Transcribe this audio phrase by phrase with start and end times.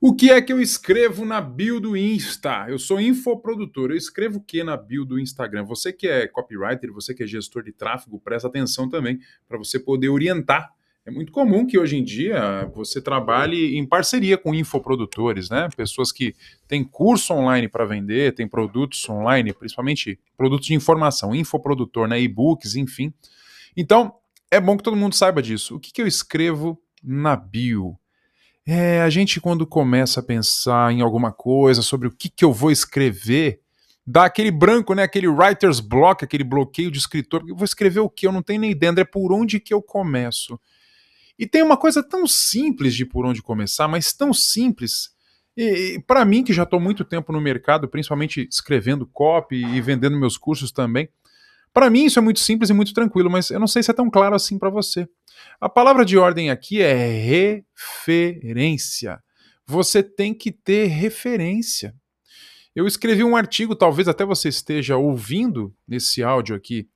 [0.00, 2.66] O que é que eu escrevo na bio do Insta?
[2.68, 3.90] Eu sou infoprodutor.
[3.90, 5.64] Eu escrevo o que na bio do Instagram?
[5.64, 9.18] Você que é copywriter, você que é gestor de tráfego, presta atenção também
[9.48, 10.70] para você poder orientar.
[11.06, 15.68] É muito comum que hoje em dia você trabalhe em parceria com infoprodutores, né?
[15.76, 16.34] Pessoas que
[16.66, 22.18] têm curso online para vender, têm produtos online, principalmente produtos de informação, infoprodutor, né?
[22.22, 23.12] E-books, enfim.
[23.76, 24.14] Então,
[24.50, 25.76] é bom que todo mundo saiba disso.
[25.76, 27.98] O que, que eu escrevo na bio?
[28.66, 32.52] É, a gente, quando começa a pensar em alguma coisa sobre o que, que eu
[32.52, 33.60] vou escrever,
[34.06, 35.02] dá aquele branco, né?
[35.02, 37.44] Aquele writer's block, aquele bloqueio de escritor.
[37.46, 38.26] Eu vou escrever o que?
[38.26, 38.90] Eu não tenho nem ideia.
[38.90, 40.58] André, por onde que eu começo?
[41.38, 45.10] E tem uma coisa tão simples de por onde começar, mas tão simples.
[45.56, 49.80] E, e para mim, que já estou muito tempo no mercado, principalmente escrevendo copy e
[49.80, 51.08] vendendo meus cursos também,
[51.74, 53.94] para mim isso é muito simples e muito tranquilo, mas eu não sei se é
[53.94, 55.06] tão claro assim para você.
[55.60, 56.94] A palavra de ordem aqui é
[57.74, 59.20] referência.
[59.66, 61.94] Você tem que ter referência.
[62.74, 66.88] Eu escrevi um artigo, talvez até você esteja ouvindo nesse áudio aqui,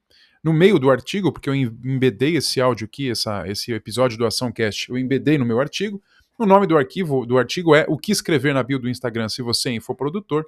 [0.42, 4.90] no meio do artigo, porque eu embedei esse áudio aqui, essa, esse episódio do AçãoCast,
[4.90, 6.00] eu embedei no meu artigo.
[6.38, 9.42] O nome do arquivo do artigo é O que escrever na bio do Instagram se
[9.42, 10.44] você é infoprodutor.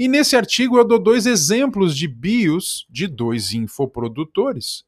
[0.00, 4.82] E nesse artigo eu dou dois exemplos de bios de dois infoprodutores.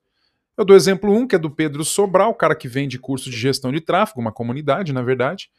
[0.56, 3.36] Eu dou exemplo um, que é do Pedro Sobral, o cara que vende curso de
[3.36, 5.50] gestão de tráfego, uma comunidade, na verdade.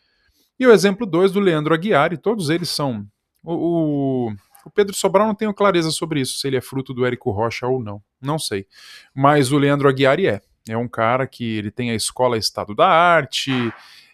[0.60, 3.06] E o exemplo dois do Leandro Aguiar, e todos eles são.
[3.44, 7.06] O, o, o, Pedro Sobral não tenho clareza sobre isso, se ele é fruto do
[7.06, 8.02] Érico Rocha ou não.
[8.20, 8.66] Não sei.
[9.14, 10.42] Mas o Leandro Aguiar é.
[10.68, 13.52] É um cara que ele tem a escola Estado da Arte,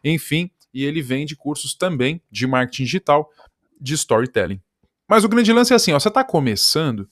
[0.03, 3.31] enfim, e ele vende cursos também de marketing digital,
[3.79, 4.59] de storytelling.
[5.09, 7.09] Mas o grande lance é assim, ó, você está começando,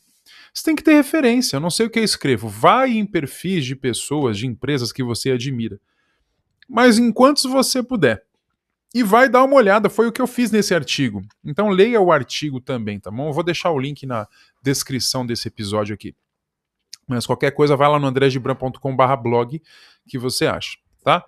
[0.53, 1.55] você tem que ter referência.
[1.55, 2.47] Eu não sei o que eu escrevo.
[2.47, 5.79] Vai em perfis de pessoas, de empresas que você admira.
[6.69, 8.23] Mas enquanto você puder.
[8.93, 11.21] E vai dar uma olhada, foi o que eu fiz nesse artigo.
[11.43, 13.29] Então leia o artigo também, tá bom?
[13.29, 14.27] Eu vou deixar o link na
[14.61, 16.15] descrição desse episódio aqui.
[17.07, 19.61] Mas qualquer coisa, vai lá no andresgebran.com/blog
[20.07, 21.25] que você acha, tá?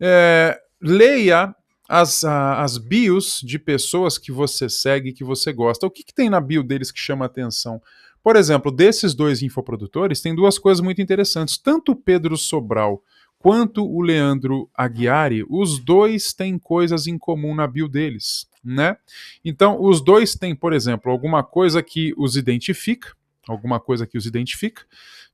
[0.00, 1.54] É, leia
[1.92, 5.86] as, as bios de pessoas que você segue, que você gosta.
[5.86, 7.82] O que, que tem na bio deles que chama atenção?
[8.22, 11.58] Por exemplo, desses dois infoprodutores, tem duas coisas muito interessantes.
[11.58, 13.02] Tanto o Pedro Sobral
[13.38, 18.96] quanto o Leandro Aguiari, os dois têm coisas em comum na bio deles, né?
[19.44, 23.12] Então, os dois têm, por exemplo, alguma coisa que os identifica,
[23.48, 24.82] alguma coisa que os identifica,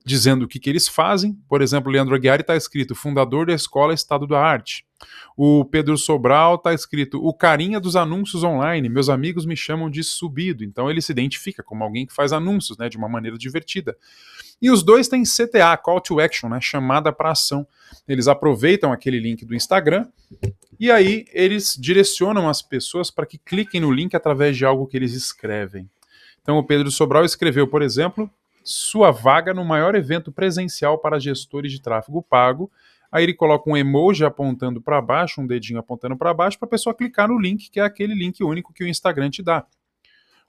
[0.05, 1.33] dizendo o que, que eles fazem.
[1.47, 4.85] Por exemplo, Leandro Aguiar está escrito fundador da Escola Estado da Arte.
[5.37, 8.89] O Pedro Sobral está escrito o carinha dos anúncios online.
[8.89, 10.63] Meus amigos me chamam de subido.
[10.63, 13.95] Então ele se identifica como alguém que faz anúncios, né, de uma maneira divertida.
[14.61, 17.65] E os dois têm CTA, Call to Action, né, chamada para ação.
[18.07, 20.07] Eles aproveitam aquele link do Instagram
[20.79, 24.97] e aí eles direcionam as pessoas para que cliquem no link através de algo que
[24.97, 25.89] eles escrevem.
[26.41, 28.29] Então o Pedro Sobral escreveu, por exemplo,
[28.63, 32.71] sua vaga no maior evento presencial para gestores de tráfego pago.
[33.11, 36.69] Aí ele coloca um emoji apontando para baixo, um dedinho apontando para baixo, para a
[36.69, 39.65] pessoa clicar no link, que é aquele link único que o Instagram te dá.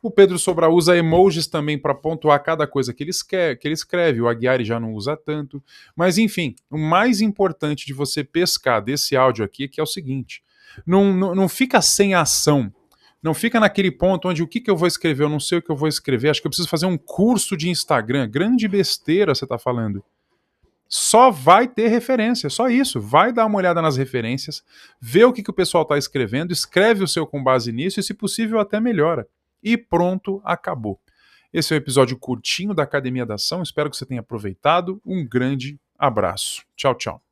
[0.02, 3.74] O Pedro Sobral usa emojis também para pontuar cada coisa que ele, escreve, que ele
[3.74, 4.20] escreve.
[4.20, 5.62] O Aguiar já não usa tanto.
[5.94, 9.86] Mas enfim, o mais importante de você pescar desse áudio aqui é que é o
[9.86, 10.42] seguinte:
[10.86, 12.72] não, não, não fica sem ação
[13.22, 15.62] não fica naquele ponto onde o que, que eu vou escrever, eu não sei o
[15.62, 18.28] que eu vou escrever, acho que eu preciso fazer um curso de Instagram.
[18.28, 20.02] Grande besteira você está falando.
[20.88, 23.00] Só vai ter referência, só isso.
[23.00, 24.64] Vai dar uma olhada nas referências,
[25.00, 28.02] vê o que, que o pessoal está escrevendo, escreve o seu com base nisso e,
[28.02, 29.28] se possível, até melhora.
[29.62, 30.98] E pronto, acabou.
[31.52, 33.62] Esse é o episódio curtinho da Academia da Ação.
[33.62, 35.00] Espero que você tenha aproveitado.
[35.04, 36.64] Um grande abraço.
[36.76, 37.29] Tchau, tchau.